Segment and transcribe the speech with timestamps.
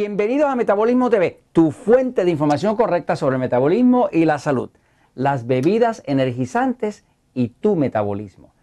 [0.00, 4.70] Bienvenidos a Metabolismo TV, tu fuente de información correcta sobre el metabolismo y la salud,
[5.16, 7.04] las bebidas energizantes
[7.34, 8.54] y tu metabolismo.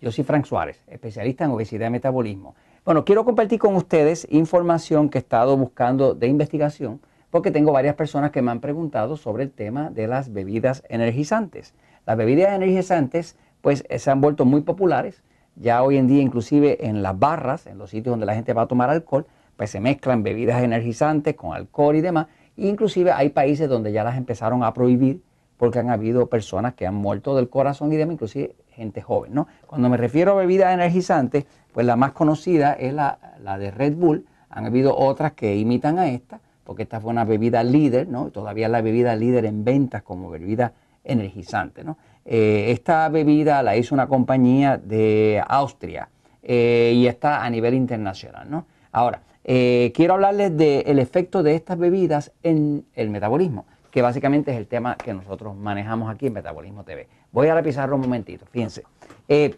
[0.00, 2.54] Yo soy Frank Suárez, especialista en obesidad y metabolismo.
[2.86, 7.94] Bueno, quiero compartir con ustedes información que he estado buscando de investigación porque tengo varias
[7.94, 11.74] personas que me han preguntado sobre el tema de las bebidas energizantes.
[12.06, 15.22] Las bebidas energizantes pues se han vuelto muy populares,
[15.54, 18.62] ya hoy en día inclusive en las barras, en los sitios donde la gente va
[18.62, 19.26] a tomar alcohol,
[19.58, 22.28] pues se mezclan bebidas energizantes con alcohol y demás.
[22.56, 25.20] inclusive hay países donde ya las empezaron a prohibir
[25.56, 29.34] porque han habido personas que han muerto del corazón y demás, inclusive gente joven.
[29.34, 29.48] ¿no?
[29.66, 33.18] Cuando me refiero a bebidas energizantes, pues la más conocida es la,
[33.58, 34.26] de Red Bull.
[34.48, 38.30] Han habido otras que imitan a esta, porque esta fue una bebida líder, ¿no?
[38.30, 41.82] todavía es la bebida líder en ventas como bebida energizante.
[41.82, 41.98] ¿no?
[42.24, 46.08] Eh, esta bebida la hizo una compañía de Austria
[46.44, 48.48] eh, y está a nivel internacional.
[48.48, 48.66] ¿no?
[48.92, 54.58] Ahora, eh, quiero hablarles del efecto de estas bebidas en el metabolismo, que básicamente es
[54.58, 57.08] el tema que nosotros manejamos aquí en Metabolismo TV.
[57.32, 58.84] Voy a la un momentito, fíjense.
[59.26, 59.56] el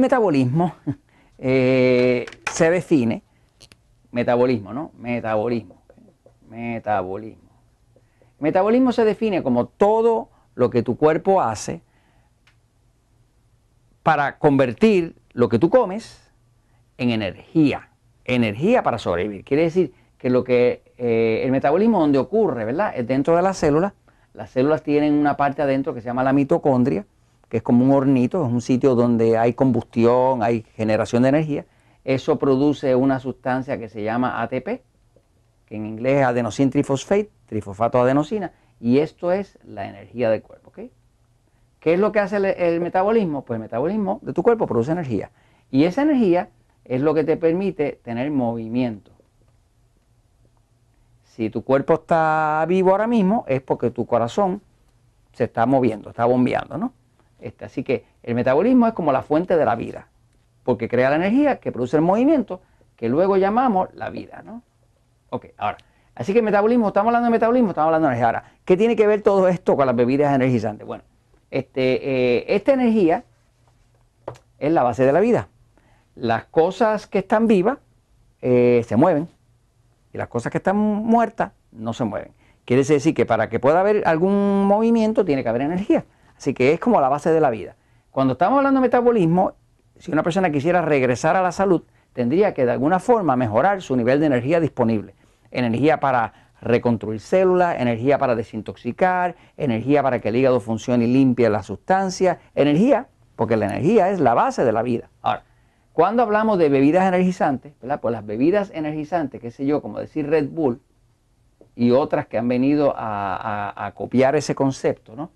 [0.00, 0.76] metabolismo
[1.38, 2.26] se
[2.70, 3.22] define,
[4.12, 4.92] metabolismo, ¿no?
[4.96, 5.82] Metabolismo,
[6.48, 7.50] metabolismo.
[8.38, 11.82] Metabolismo se define como todo lo que tu cuerpo hace
[14.02, 16.32] para convertir lo que tú comes
[16.96, 17.89] en energía.
[18.34, 19.44] Energía para sobrevivir.
[19.44, 22.92] Quiere decir que lo que eh, el metabolismo donde ocurre, ¿verdad?
[22.94, 23.92] Es dentro de las células.
[24.34, 27.06] Las células tienen una parte adentro que se llama la mitocondria,
[27.48, 31.64] que es como un hornito, es un sitio donde hay combustión, hay generación de energía.
[32.04, 34.82] Eso produce una sustancia que se llama ATP,
[35.66, 40.60] que en inglés es adenosine trifosfate, trifosfato adenosina, y esto es la energía del cuerpo.
[41.80, 43.44] ¿Qué es lo que hace el, metabolismo?
[43.44, 45.30] Pues el metabolismo de tu cuerpo produce energía.
[45.70, 46.50] Y esa energía
[46.84, 49.12] es lo que te permite tener movimiento.
[51.24, 54.62] Si tu cuerpo está vivo ahora mismo, es porque tu corazón
[55.32, 56.92] se está moviendo, está bombeando, ¿no?
[57.38, 60.08] Este, así que el metabolismo es como la fuente de la vida,
[60.64, 62.60] porque crea la energía que produce el movimiento,
[62.96, 64.62] que luego llamamos la vida, ¿no?
[65.30, 65.78] Ok, ahora,
[66.20, 68.26] Así que metabolismo, estamos hablando de metabolismo, estamos hablando de energía.
[68.26, 70.86] Ahora, ¿qué tiene que ver todo esto con las bebidas energizantes?
[70.86, 71.02] Bueno,
[71.50, 73.24] este, eh, esta energía
[74.58, 75.48] es la base de la vida.
[76.20, 77.78] Las cosas que están vivas
[78.42, 79.28] eh, se mueven
[80.12, 82.32] y las cosas que están muertas no se mueven.
[82.64, 86.04] Quiere decir que para que pueda haber algún movimiento tiene que haber energía.
[86.36, 87.76] Así que es como la base de la vida.
[88.10, 89.54] Cuando estamos hablando de metabolismo,
[89.98, 91.82] si una persona quisiera regresar a la salud,
[92.12, 95.14] tendría que de alguna forma mejorar su nivel de energía disponible
[95.50, 101.48] energía para reconstruir células, energía para desintoxicar, energía para que el hígado funcione y limpie
[101.48, 105.08] la sustancia, energía, porque la energía es la base de la vida.
[105.22, 105.44] Ahora,
[105.92, 108.00] cuando hablamos de bebidas energizantes, ¿verdad?
[108.00, 110.80] Pues las bebidas energizantes, qué sé yo, como decir Red Bull
[111.74, 115.30] y otras que han venido a, copiar ese concepto, ¿no?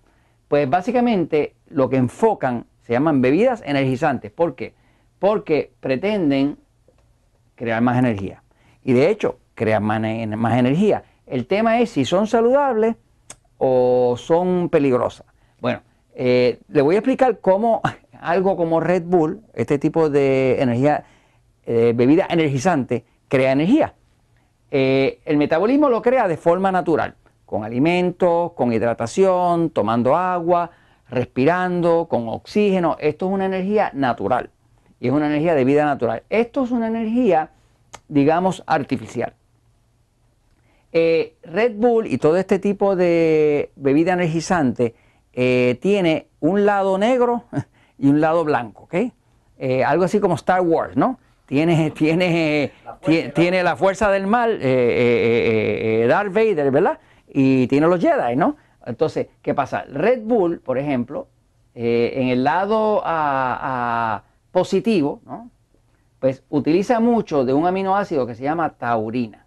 [0.48, 4.30] Pues básicamente lo que enfocan se llaman bebidas energizantes.
[4.30, 4.74] ¿Por qué?
[5.18, 6.58] Porque pretenden
[7.54, 8.42] crear más energía.
[8.82, 10.00] Y de hecho, crean más,
[10.36, 11.04] más energía.
[11.26, 12.96] El tema es si son saludables
[13.58, 15.26] o son peligrosas.
[15.60, 15.80] Bueno,
[16.14, 17.80] eh, le voy a explicar cómo
[18.24, 21.04] algo como Red Bull, este tipo de energía,
[21.66, 23.94] eh, bebida energizante, crea energía.
[24.70, 27.14] Eh, el metabolismo lo crea de forma natural,
[27.44, 30.70] con alimentos, con hidratación, tomando agua,
[31.08, 32.96] respirando, con oxígeno.
[32.98, 34.50] Esto es una energía natural
[35.00, 36.22] y es una energía de vida natural.
[36.30, 37.50] Esto es una energía,
[38.08, 39.34] digamos, artificial.
[40.92, 44.94] Eh, Red Bull y todo este tipo de bebida energizante
[45.34, 47.42] tiene un lado negro
[48.04, 48.94] y un lado blanco, ¿ok?
[49.56, 51.18] Eh, algo así como Star Wars, ¿no?
[51.46, 56.98] Tiene, tiene, la fuerza, tiene, la fuerza del mal, Darth Vader, ¿verdad?
[57.28, 58.56] Y tiene los Jedi, ¿no?
[58.84, 59.84] Entonces, ¿qué pasa?
[59.88, 61.28] Red Bull, por ejemplo,
[61.74, 63.02] en el lado
[64.52, 65.50] positivo, ¿no?
[66.18, 69.44] Pues utiliza mucho de un aminoácido que se llama taurina.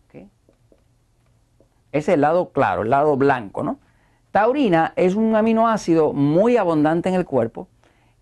[1.91, 3.79] Ese es el lado claro, el lado blanco, ¿no?
[4.31, 7.67] Taurina es un aminoácido muy abundante en el cuerpo.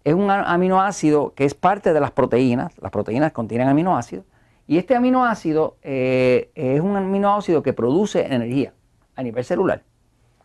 [0.05, 2.71] Es un aminoácido que es parte de las proteínas.
[2.79, 4.23] Las proteínas contienen aminoácidos.
[4.67, 8.71] Y este aminoácido eh, es un aminoácido que produce energía
[9.15, 9.81] a nivel celular.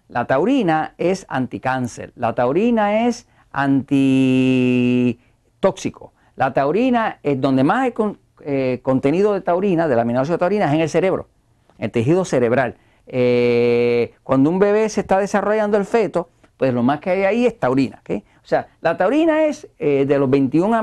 [0.08, 2.14] La taurina es anticáncer.
[2.16, 5.24] La taurina es antitóxico.
[6.36, 7.92] La taurina es donde más hay
[8.40, 11.28] eh, contenido de taurina, del aminoácido de taurina, es en el cerebro,
[11.76, 12.76] en el tejido cerebral.
[13.06, 17.44] Eh, cuando un bebé se está desarrollando el feto, pues lo más que hay ahí
[17.46, 18.02] es taurina.
[18.42, 20.82] O sea, la taurina es eh, de los 21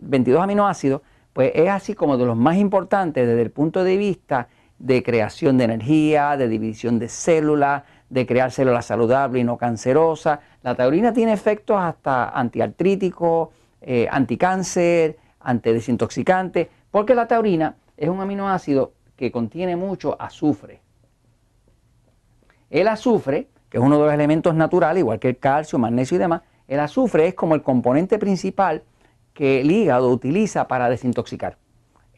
[0.00, 4.48] 22 aminoácidos, pues es así como de los más importantes desde el punto de vista
[4.78, 10.40] de creación de energía, de división de células, de crear células saludables y no cancerosas.
[10.62, 13.50] La taurina tiene efectos hasta antiartríticos,
[13.80, 20.80] eh, anticáncer, antidesintoxicante, porque la taurina es un aminoácido que contiene mucho azufre.
[22.68, 26.18] El azufre, que es uno de los elementos naturales, igual que el calcio, magnesio y
[26.18, 28.82] demás, el azufre es como el componente principal
[29.32, 31.58] que el hígado utiliza para desintoxicar.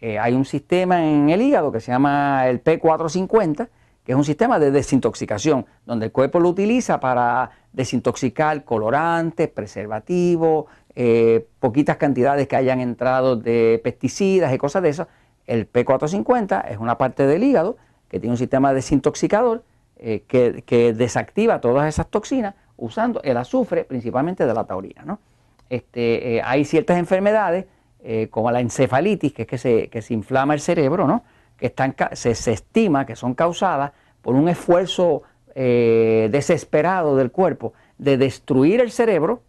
[0.00, 3.68] Eh, hay un sistema en el hígado que se llama el P450,
[4.04, 10.66] que es un sistema de desintoxicación, donde el cuerpo lo utiliza para desintoxicar colorantes, preservativos,
[10.94, 15.08] eh, poquitas cantidades que hayan entrado de pesticidas y cosas de eso.
[15.46, 17.76] El P450 es una parte del hígado
[18.08, 19.64] que tiene un sistema desintoxicador
[19.96, 25.02] eh, que, desactiva todas esas toxinas usando el azufre principalmente de la taurina.
[25.04, 25.18] ¿no?
[25.68, 27.66] Este, eh, hay ciertas enfermedades
[28.02, 31.24] eh, como la encefalitis, que es que se, que se inflama el cerebro, ¿no?
[31.56, 33.92] que están, se, estima que son causadas
[34.22, 35.22] por un esfuerzo
[35.54, 39.42] desesperado del cuerpo de destruir el cerebro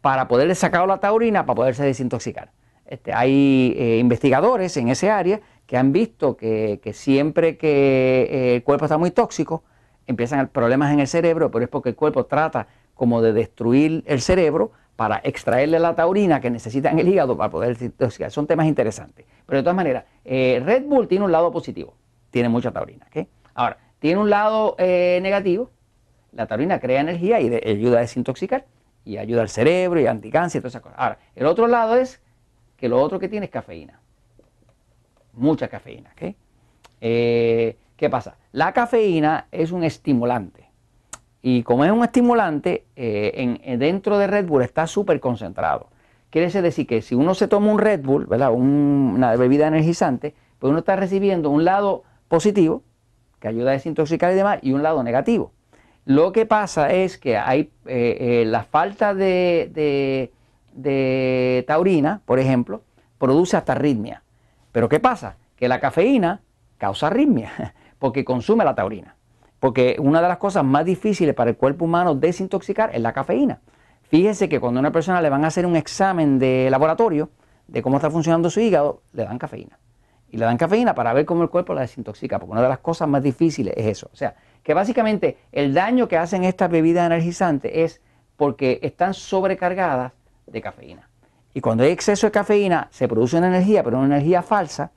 [0.00, 2.52] para poderle sacar la taurina para poderse desintoxicar.
[2.86, 8.84] Este, hay investigadores en ese área que han visto que, siempre que eh, el cuerpo
[8.84, 9.64] está muy tóxico,
[10.06, 14.20] empiezan problemas en el cerebro, pero es porque el cuerpo trata como de destruir el
[14.20, 18.30] cerebro para extraerle la taurina que necesita en el hígado para poder desintoxicar.
[18.30, 19.26] Son temas interesantes.
[19.46, 21.94] Pero de todas maneras, eh, Red Bull tiene un lado positivo,
[22.30, 23.06] tiene mucha taurina.
[23.54, 25.70] Ahora, tiene un lado eh, negativo,
[26.32, 28.66] la taurina crea energía y ayuda a desintoxicar
[29.04, 30.98] y ayuda al cerebro y anticáncer y todas esas cosas.
[30.98, 32.20] Ahora, el otro lado es
[32.76, 34.00] que lo otro que tiene es cafeína
[35.36, 36.12] mucha cafeína.
[37.00, 38.36] Eh, ¿Qué pasa?
[38.52, 40.70] La cafeína es un estimulante.
[41.42, 45.88] Y como es un estimulante, eh, en, dentro de Red Bull está súper concentrado.
[46.30, 48.50] Quiere decir que si uno se toma un Red Bull, ¿verdad?
[48.52, 52.82] una bebida energizante, pues uno está recibiendo un lado positivo,
[53.38, 55.52] que ayuda a desintoxicar y demás, y un lado negativo.
[56.06, 60.30] Lo que pasa es que hay eh, la falta de,
[60.72, 62.82] de taurina, por ejemplo,
[63.18, 64.22] produce hasta arritmia.
[64.72, 65.36] Pero ¿qué pasa?
[65.56, 66.40] Que la cafeína
[66.78, 69.16] causa arritmia porque consume la taurina.
[69.60, 73.60] Porque una de las cosas más difíciles para el cuerpo humano desintoxicar es la cafeína.
[74.02, 77.30] Fíjese que cuando a una persona le van a hacer un examen de laboratorio
[77.66, 79.78] de cómo está funcionando su hígado, le dan cafeína.
[80.30, 82.80] Y le dan cafeína para ver cómo el cuerpo la desintoxica, porque una de las
[82.80, 84.10] cosas más difíciles es eso.
[84.12, 88.00] O sea, que básicamente el daño que hacen estas bebidas energizantes es
[88.36, 90.12] porque están sobrecargadas
[90.46, 91.08] de cafeína.
[91.54, 94.90] Y cuando hay exceso de cafeína, se produce una energía, pero una energía falsa,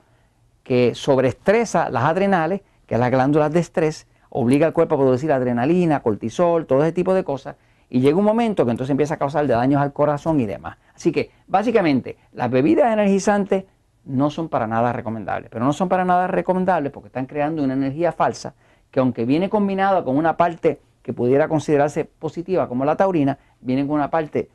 [0.63, 6.01] que sobreestresa las adrenales, que las glándulas de estrés, obliga al cuerpo a producir adrenalina,
[6.01, 7.56] cortisol, todo ese tipo de cosas,
[7.89, 10.78] y llega un momento que entonces empieza a causar daños al corazón y demás.
[10.95, 13.66] Así que, básicamente, las bebidas energizantes
[14.04, 17.74] no son para nada recomendables, pero no son para nada recomendables porque están creando una
[17.74, 18.56] energía falsa
[18.92, 23.86] que aunque viene combinada con una parte que pudiera considerarse positiva como la taurina, viene
[23.86, 24.50] con una parte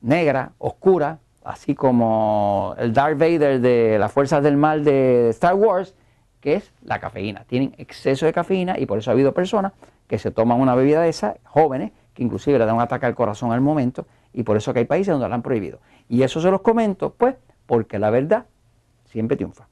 [0.00, 5.94] negra, oscura, así como el Darth Vader de las fuerzas del mal de Star Wars,
[6.42, 7.44] que es la cafeína.
[7.46, 9.72] Tienen exceso de cafeína y por eso ha habido personas
[10.08, 13.14] que se toman una bebida de esa, jóvenes, que inclusive le dan un ataque al
[13.14, 15.78] corazón al momento, y por eso que hay países donde la han prohibido.
[16.08, 18.46] Y eso se los comento, pues, porque la verdad
[19.06, 19.68] siempre triunfa.